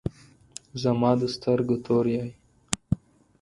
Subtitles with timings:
[0.81, 2.27] زما د سترګو تور یی